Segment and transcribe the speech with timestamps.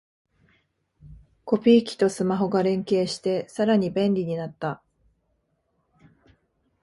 [1.45, 4.81] コピー機とスマホが連携してさらに便利になった